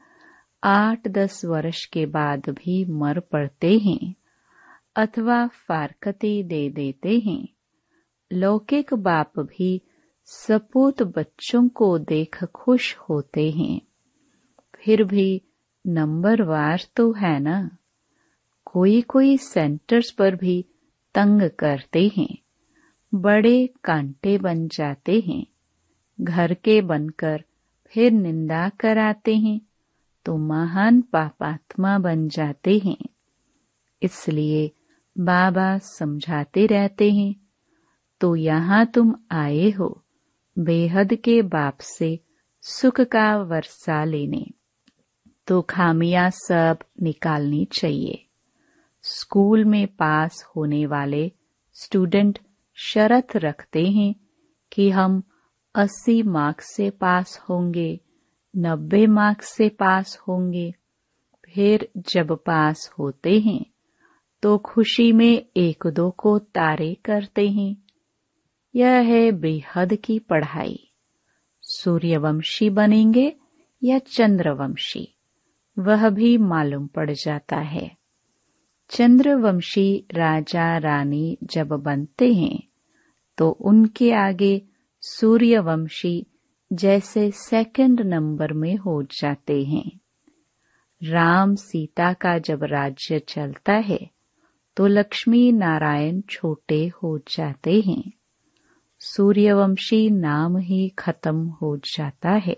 आठ 0.63 1.07
दस 1.07 1.41
वर्ष 1.45 1.85
के 1.85 2.05
बाद 2.05 2.49
भी 2.49 2.83
मर 2.91 3.19
पड़ते 3.19 3.77
हैं, 3.77 4.15
अथवा 4.95 5.45
फारकती 5.47 6.41
दे 6.43 6.69
देते 6.69 7.19
हैं। 7.19 7.47
लौकिक 8.31 8.93
बाप 8.93 9.39
भी 9.39 9.81
सपूत 10.25 11.03
बच्चों 11.03 11.67
को 11.67 11.99
देख 11.99 12.43
खुश 12.43 12.95
होते 12.97 13.51
हैं। 13.51 13.81
फिर 14.75 15.03
भी 15.03 15.41
नंबरवार 15.87 16.81
तो 16.95 17.11
है 17.13 17.39
ना? 17.39 17.69
कोई 18.65 19.01
कोई 19.01 19.37
सेंटर्स 19.37 20.11
पर 20.11 20.35
भी 20.35 20.65
तंग 21.15 21.49
करते 21.49 22.11
हैं। 22.17 22.37
बड़े 23.15 23.67
कांटे 23.83 24.37
बन 24.37 24.67
जाते 24.67 25.19
हैं। 25.19 25.45
घर 26.21 26.53
के 26.53 26.81
बनकर 26.81 27.43
फिर 27.85 28.11
निंदा 28.11 28.69
कराते 28.69 29.35
हैं 29.35 29.61
तो 30.25 30.37
महान 30.37 31.01
पापात्मा 31.01 31.97
बन 31.97 32.27
जाते 32.27 32.81
हैं। 32.85 33.05
इसलिए 34.01 34.71
बाबा 35.17 35.77
समझाते 35.77 36.65
रहते 36.65 37.11
हैं 37.11 37.35
तो 38.21 38.35
यहाँ 38.35 38.85
तुम 38.85 39.15
आए 39.31 39.69
हो। 39.71 40.01
बेहद 40.59 41.13
के 41.13 41.41
बाप 41.41 41.77
से 41.81 42.19
सुख 42.61 43.01
का 43.01 43.37
वर्षा 43.37 44.03
लेने। 44.03 44.45
तो 45.47 45.61
खामियाँ 45.61 46.29
सब 46.29 46.77
निकालनी 47.01 47.65
चाहिए। 47.65 48.25
स्कूल 49.03 49.65
में 49.65 49.87
पास 49.87 50.43
होने 50.55 50.85
वाले 50.85 51.31
स्टूडेंट 51.73 52.39
शर्त 52.75 53.35
रखते 53.35 53.83
हैं 53.83 54.15
कि 54.71 54.89
हम 54.89 55.23
80 55.75 56.23
मार्क्स 56.23 56.75
से 56.75 56.89
पास 56.89 57.39
होंगे 57.49 57.99
90 58.55 59.07
मार्क्स 59.07 59.47
से 59.47 59.69
पास 59.69 60.17
होंगे। 60.27 60.73
फिर 61.45 61.89
जब 61.97 62.31
पास 62.31 62.91
होते 62.99 63.39
हैं 63.39 63.65
तो 64.41 64.57
खुशी 64.57 65.11
में 65.11 65.45
एक 65.57 65.87
दो 65.87 66.11
को 66.11 66.39
तारे 66.39 66.93
करते 67.05 67.49
हैं। 67.49 67.84
यह 68.75 68.91
है 68.91 69.31
बेहद 69.31 69.93
की 69.95 70.19
पढ़ाई। 70.19 70.89
सूर्यवंशी 71.61 72.69
बनेंगे 72.69 73.35
या 73.83 73.99
चंद्रवंशी? 73.99 75.07
वह 75.79 76.09
भी 76.09 76.37
मालूम 76.37 76.87
पड़ 76.87 77.11
जाता 77.11 77.57
है। 77.57 77.91
चंद्रवंशी 78.89 80.05
राजा 80.13 80.77
रानी 80.77 81.37
जब 81.43 81.67
बनते 81.67 82.33
हैं 82.33 82.59
तो 83.37 83.49
उनके 83.49 84.11
आगे 84.11 84.61
सूर्यवंशी 85.01 86.25
जैसे 86.73 87.31
सेकंड 87.31 88.01
नंबर 88.01 88.53
में 88.53 88.75
हो 88.75 89.03
जाते 89.03 89.63
हैं। 89.63 89.91
राम 91.01 91.55
सीता 91.55 92.13
का 92.13 92.37
जब 92.37 92.63
राज्य 92.63 93.19
चलता 93.19 93.73
है 93.73 94.09
तो 94.77 94.87
लक्ष्मी 94.87 95.51
नारायण 95.51 96.21
छोटे 96.21 96.87
हो 96.87 97.17
जाते 97.17 97.81
हैं। 97.81 98.11
सूर्यवंशी 99.07 100.09
नाम 100.09 100.57
ही 100.57 100.89
खत्म 100.89 101.47
हो 101.47 101.77
जाता 101.77 102.29
है। 102.29 102.57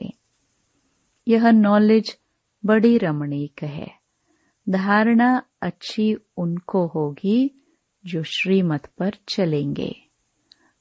यह 1.27 1.51
नॉलेज 1.51 2.17
बड़ी 2.65 2.97
रमणीक 2.97 3.63
है। 3.63 3.91
धारणा 4.69 5.41
अच्छी 5.61 6.15
उनको 6.37 6.87
होगी 6.87 7.63
जो 8.05 8.23
श्रीमत 8.23 8.85
पर 8.85 9.13
चलेंगे। 9.29 9.95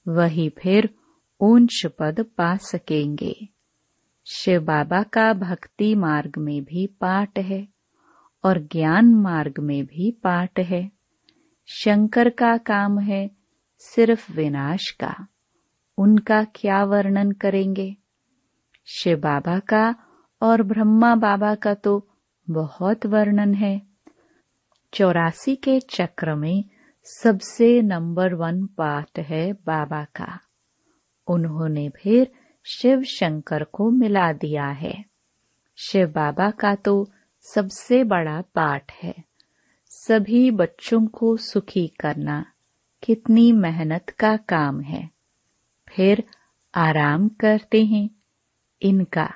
वही 0.09 0.48
फिर 0.48 0.94
ऊंच 1.40 1.87
पद 1.98 2.20
पा 2.20 2.57
सकेंगे। 2.57 3.48
शिव 4.26 4.61
बाबा 4.61 5.02
का 5.02 5.33
भक्ति 5.33 5.94
मार्ग 5.94 6.38
में 6.38 6.64
भी 6.64 6.87
पाठ 6.87 7.38
है 7.38 7.68
और 8.44 8.59
ज्ञान 8.59 9.14
मार्ग 9.14 9.55
में 9.59 9.87
भी 9.87 10.11
पाठ 10.11 10.59
है। 10.59 10.90
शंकर 11.66 12.29
का 12.29 12.57
काम 12.57 12.98
है 12.98 13.31
सिर्फ़ 13.79 14.33
विनाश 14.33 14.96
का। 15.00 15.26
उनका 15.99 16.45
क्या 16.45 16.85
वर्णन 16.85 17.33
करेंगे? 17.33 17.97
शिव 18.87 19.19
बाबा 19.19 19.59
का 19.59 19.95
और 20.43 20.63
ब्रह्मा 20.63 21.15
बाबा 21.15 21.55
का 21.55 21.75
तो 21.75 22.09
बहुत 22.51 23.07
वर्णन 23.07 23.55
है। 23.55 23.83
चौरासी 24.95 25.57
के 25.57 25.81
चक्र 25.81 26.35
में 26.35 26.65
सबसे 27.05 27.83
नंबर 27.83 28.35
वन 28.35 28.67
पाठ 28.67 29.19
है 29.19 29.53
बाबा 29.53 30.05
का। 30.05 30.41
उन्होंने 31.29 31.89
फिर 31.89 32.33
शिव 32.65 33.03
शंकर 33.03 33.65
को 33.65 33.91
मिला 33.91 34.33
दिया 34.33 34.67
है। 34.67 35.05
शिव 35.77 36.09
बाबा 36.09 36.51
का 36.51 36.75
तो 36.75 37.11
सबसे 37.41 38.05
बड़ा 38.05 38.41
पाठ 38.41 38.93
है। 38.93 39.15
सभी 39.89 40.51
बच्चों 40.51 41.07
को 41.07 41.37
सुखी 41.37 41.87
करना 41.87 42.47
कितनी 43.03 43.53
मेहनत 43.53 44.11
का 44.11 44.37
काम 44.37 44.81
है। 44.81 45.15
फिर 45.88 46.25
आराम 46.75 47.29
करते 47.29 47.85
हैं। 47.85 48.11
इनका 48.83 49.35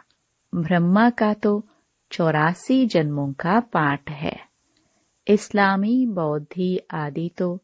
ब्रह्मा 0.54 1.10
का 1.10 1.34
तो 1.34 1.66
चौरासी 2.12 2.86
जन्मों 2.86 3.32
का 3.32 3.60
पाठ 3.60 4.10
है। 4.10 4.40
इस्लामी, 5.28 6.06
बौद्धि 6.06 6.80
आदि 6.90 7.30
तो 7.38 7.60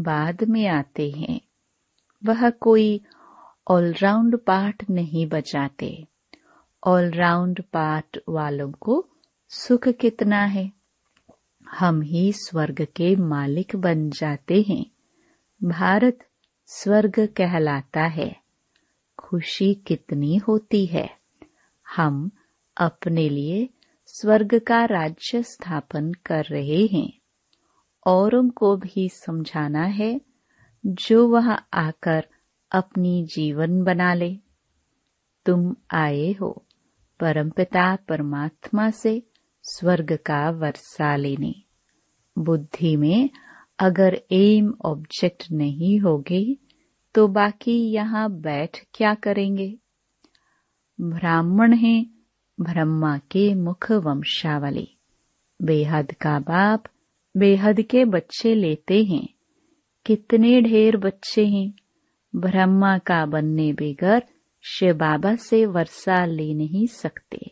बाद 0.00 0.44
में 0.44 0.66
आते 0.66 1.10
हैं। 1.10 1.40
वह 2.24 2.50
कोई 2.50 3.00
ऑलराउंड 3.70 4.36
पाठ 4.36 4.90
नहीं 4.90 5.26
बचाते। 5.26 6.06
ऑलराउंड 6.86 7.62
पाठ 7.62 8.18
वालों 8.28 8.72
को 8.72 9.08
सुख 9.48 9.88
कितना 9.88 10.44
है? 10.44 10.72
हम 11.70 12.02
ही 12.02 12.32
स्वर्ग 12.32 12.86
के 12.96 13.16
मालिक 13.16 13.76
बन 13.76 14.10
जाते 14.10 14.64
हैं। 14.68 14.86
भारत 15.64 16.18
स्वर्ग 16.72 17.26
कहलाता 17.36 18.02
है। 18.02 18.36
खुशी 19.18 19.74
कितनी 19.74 20.36
होती 20.36 20.86
है। 20.86 21.16
हम 21.96 22.30
अपने 22.76 23.28
लिए 23.28 23.68
स्वर्ग 24.06 24.58
का 24.58 24.84
राज्य 24.84 25.42
स्थापन 25.42 26.12
कर 26.12 26.44
रहे 26.44 26.86
हैं। 26.86 27.12
औरों 28.06 28.50
को 28.50 28.76
भी 28.76 29.08
समझाना 29.08 29.82
है, 29.82 30.20
जो 30.86 31.28
वह 31.28 31.50
आकर 31.74 32.26
अपनी 32.72 33.26
जीवन 33.34 33.82
बना 33.82 34.14
ले। 34.14 34.38
तुम 35.46 35.76
आए 35.90 36.32
हो 36.32 36.66
परमपिता 37.20 37.96
परमात्मा 37.96 38.90
से 38.90 39.22
स्वर्ग 39.62 40.18
का 40.26 40.50
वर्षा 40.50 41.16
लेने। 41.16 41.54
बुद्धि 42.38 42.96
में 42.96 43.30
अगर 43.80 44.22
एम 44.32 44.74
ऑब्जेक्ट 44.84 45.52
नहीं 45.52 46.00
होगे 46.00 46.56
तो 47.14 47.28
बाकी 47.28 47.90
यहाँ 47.90 48.30
बैठ 48.30 48.78
क्या 48.94 49.14
करेंगे? 49.14 49.78
ब्राह्मण 51.00 51.72
हैं, 51.74 52.06
ब्रह्मा 52.60 53.18
के 53.18 53.54
मुख 53.54 53.92
वंशावली। 53.92 54.96
बेहद 55.62 56.12
का 56.12 56.38
बाप, 56.38 56.82
बेहद 57.36 57.80
के 57.80 58.04
बच्चे 58.04 58.54
लेते 58.54 59.04
हैं। 59.04 59.28
कितने 60.06 60.60
ढेर 60.60 60.96
बच्चे 60.96 61.46
हैं। 61.46 61.74
ब्रह्मा 62.36 62.98
का 62.98 63.26
बनने 63.26 63.72
बेगर 63.72 64.22
शिव 64.62 64.94
बाबा 64.94 65.34
से 65.34 65.66
वर्षा 65.66 66.24
ले 66.24 66.54
नहीं 66.54 66.86
सकते। 66.86 67.50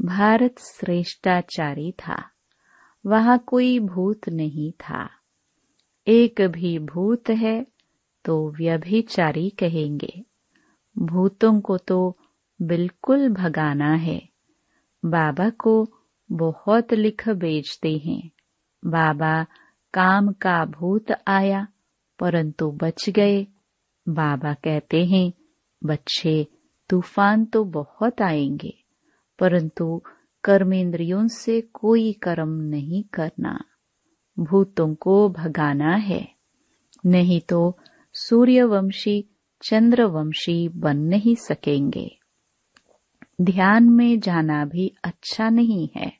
भारत 0.00 0.58
श्रेष्ठाचारी 0.58 1.92
था। 1.92 2.30
वहाँ 3.06 3.44
कोई 3.46 3.78
भूत 3.78 4.28
नहीं 4.28 4.72
था। 4.72 5.10
एक 6.06 6.40
भी 6.40 6.78
भूत 6.78 7.30
है 7.30 7.66
तो 8.24 8.50
व्यभिचारी 8.50 9.50
कहेंगे। 9.50 10.24
भूतों 10.98 11.60
को 11.60 11.76
तो 11.78 12.18
बिल्कुल 12.62 13.28
भगाना 13.28 13.94
है। 13.94 14.28
बाबा 15.04 15.50
को 15.50 15.86
बहुत 16.32 16.92
लिख 16.94 17.28
बेचते 17.28 17.96
हैं। 17.96 18.30
बाबा 18.84 19.46
काम 19.94 20.32
का 20.32 20.64
भूत 20.64 21.06
आया, 21.28 21.66
परंतु 22.18 22.70
बच 22.70 23.10
गए। 23.10 23.46
बाबा 24.08 24.54
कहते 24.54 25.04
हैं, 25.04 25.32
बच्चे, 25.84 26.46
तूफ़ान 26.90 27.44
तो 27.44 27.64
बहुत 27.64 28.22
आएँगे, 28.22 28.74
परंतु 29.38 30.02
कर्मेंद्रियों 30.44 31.26
से 31.26 31.60
कोई 31.60 32.12
कर्म 32.12 32.48
नहीं 32.48 33.04
करना। 33.04 33.64
भूतों 34.38 34.94
को 34.94 35.28
भगाना 35.28 35.94
है। 35.94 36.28
नहीं 37.06 37.40
तो 37.40 37.78
सूर्यवंशी, 38.14 39.24
चंद्रवंशी 39.62 40.68
बन 40.68 40.96
नहीं 40.96 41.34
सकेंगे। 41.34 42.18
ध्यान 43.40 43.84
में 43.84 44.20
जाना 44.20 44.64
भी 44.64 44.94
अच्छा 45.04 45.48
नहीं 45.48 45.88
है, 45.96 46.12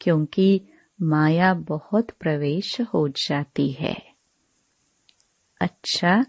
क्योंकि 0.00 0.60
माया 1.02 1.54
बहुत 1.54 2.10
प्रवेश 2.10 2.80
हो 2.80 3.08
जाती 3.08 3.70
है। 3.72 4.16
अच्छा 5.60 6.24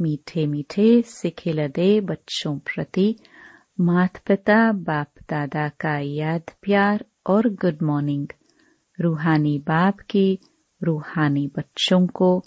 मीठे 0.00 0.46
मीठे 0.46 1.02
सिखिलदे 1.02 2.00
बच्चों 2.00 2.58
प्रति 2.58 3.16
मात 3.80 4.16
पिता 4.16 4.72
बाप 4.72 5.12
दादा 5.30 5.68
का 5.68 5.98
याद 5.98 6.42
प्यार 6.62 7.04
और 7.26 7.48
गुड 7.48 7.78
मॉर्निंग 7.82 8.28
रूहानी 9.00 9.58
बाप 9.58 10.00
की 10.00 10.38
रूहानी 10.82 11.46
बच्चों 11.46 12.06
को 12.06 12.42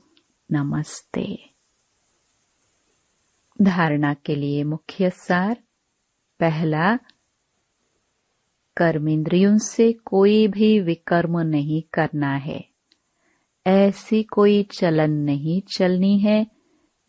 नमस्ते। 0.52 1.50
धारणा 3.62 4.14
के 4.14 4.36
लिए 4.36 4.64
मुख्य 4.64 5.10
सार, 5.10 5.64
पहला, 6.40 6.98
कर्मेंद्रियों 8.78 9.58
से 9.58 9.94
कोई 9.94 10.48
भी 10.48 10.80
विकर्म 10.80 11.40
नहीं 11.40 11.82
करना 11.94 12.36
है। 12.36 12.66
ऐसी 13.68 14.24
कोई 14.24 14.64
चलन 14.64 15.12
नहीं 15.12 15.62
चलनी 15.62 16.20
है 16.20 16.48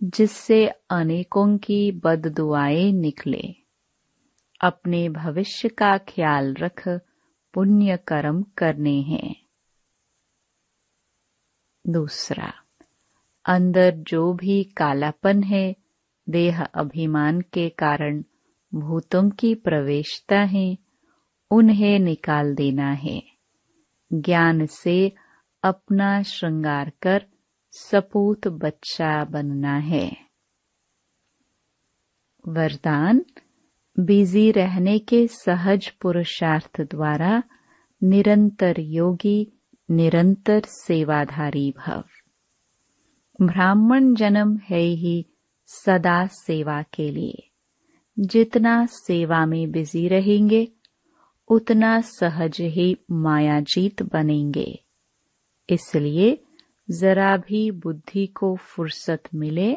जिससे 0.02 0.66
अनेकों 0.90 1.58
की 1.58 1.92
बददुआएँ 1.92 2.92
निकले। 2.92 3.54
अपने 4.60 5.08
भविष्य 5.08 5.68
का 5.68 5.98
ख्याल 5.98 6.54
रख, 6.54 6.88
पुण्य 7.54 7.96
कर्म 7.96 8.42
करने 8.42 9.00
हैं। 9.00 9.43
दूसरा, 11.86 12.52
अंदर 13.44 13.90
जो 13.90 14.32
भी 14.32 14.64
कालापन 14.64 15.42
है, 15.42 15.76
देह 16.28 16.62
अभिमान 16.62 17.40
के 17.40 17.68
कारण 17.68 18.22
भूतों 18.74 19.30
की 19.30 19.54
प्रवेशता 19.54 20.38
है, 20.38 20.78
उन्हें 21.50 21.98
निकाल 21.98 22.54
देना 22.54 22.90
है। 22.90 23.22
ज्ञान 24.12 24.66
से 24.66 25.12
अपना 25.62 26.22
श्रृंगार 26.22 26.92
कर 27.02 27.26
सपूत 27.72 28.48
बच्चा 28.48 29.24
बनना 29.24 29.76
है। 29.76 30.16
वरदान, 32.48 33.24
बिज़ी 33.98 34.50
रहने 34.50 34.98
के 34.98 35.26
सहज 35.26 35.88
पुरुषार्थ 35.90 36.80
द्वारा 36.80 37.42
निरंतर 38.02 38.74
योगी 38.78 39.52
निरंतर 39.90 40.62
सेवाधारी 40.66 41.74
भव। 41.86 42.04
ब्राह्मण 43.42 44.14
जन्म 44.14 44.56
है 44.56 44.80
ही 44.80 45.26
सदा 45.66 46.26
सेवा 46.26 46.82
के 46.82 47.10
लिए। 47.10 47.50
जितना 48.18 48.86
सेवा 48.86 49.46
में 49.46 49.70
बिज़ी 49.70 50.08
रहेंगे, 50.08 50.68
उतना 51.48 52.00
सहज 52.00 52.60
ही 52.60 52.96
मायाजीत 53.10 54.02
बनेंगे। 54.02 54.84
इसलिए 55.70 56.44
जरा 56.90 57.36
भी 57.36 57.70
बुद्धि 57.70 58.26
को 58.26 58.56
फुर्सत 58.56 59.22
मिले 59.34 59.74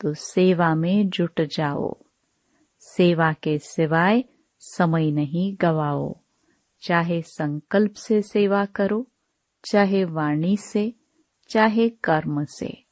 तो 0.00 0.14
सेवा 0.14 0.74
में 0.74 1.08
जुट 1.08 1.40
जाओ। 1.40 1.96
सेवा 2.80 3.32
के 3.32 3.58
सिवाय 3.58 4.24
समय 4.58 5.10
नहीं 5.10 5.56
गवाओ। 5.60 6.16
चाहे 6.80 7.22
संकल्प 7.22 7.92
से 7.92 8.22
सेवा 8.22 8.64
करो 8.64 9.06
चाहे 9.64 10.04
वाणी 10.04 10.56
से, 10.56 10.94
चाहे 11.48 11.88
कर्म 11.88 12.44
से। 12.44 12.84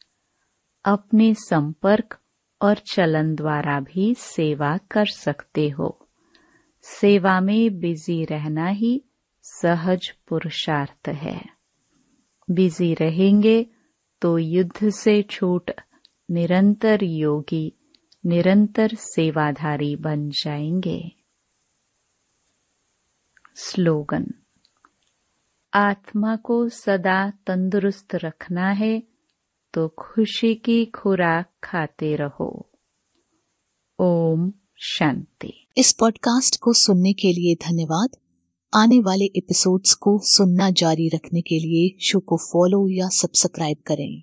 अपने 0.84 1.34
संपर्क 1.34 2.18
और 2.62 2.74
चलन 2.74 3.34
द्वारा 3.34 3.80
भी 3.80 4.14
सेवा 4.14 4.78
कर 4.78 5.06
सकते 5.06 5.68
हो। 5.68 6.08
सेवा 6.82 7.40
में 7.40 7.78
बिज़ी 7.78 8.24
रहना 8.24 8.66
ही 8.66 9.04
सहज 9.42 10.10
पुरुषार्थ 10.28 11.08
है। 11.08 11.44
बिज़ी 12.50 12.94
रहेंगे 12.94 13.66
तो 14.22 14.38
युद्ध 14.38 14.90
से 14.90 15.22
छूट 15.22 15.70
निरंतर 16.30 16.98
योगी, 17.02 17.72
निरंतर 18.26 18.88
सेवाधारी 18.88 19.96
बन 19.96 20.30
जाएँगे। 20.30 21.12
स्लोगन 23.54 24.34
आत्मा 25.78 26.36
को 26.36 26.68
सदा 26.68 27.30
तंदुरुस्त 27.46 28.14
रखना 28.14 28.70
है 28.70 29.02
तो 29.74 29.88
खुशी 29.88 30.54
की 30.54 30.84
खुराक 30.84 31.50
खाते 31.64 32.16
रहो। 32.16 32.50
ओम 34.00 34.52
शांति। 34.76 35.52
इस 35.76 35.92
पॉडकास्ट 35.92 36.56
को 36.62 36.72
सुनने 36.72 37.12
के 37.12 37.32
लिए 37.32 37.54
धन्यवाद। 37.54 38.08
आने 38.74 39.00
वाले 39.00 39.24
एपिसोड्स 39.24 39.94
को 39.94 40.20
सुनना 40.22 40.70
जारी 40.70 41.08
रखने 41.08 41.40
के 41.40 41.58
लिए 41.58 41.96
शो 42.04 42.20
को 42.20 42.36
फॉलो 42.36 42.88
या 42.88 43.08
सब्सक्राइब 43.08 43.76
करें। 43.86 44.14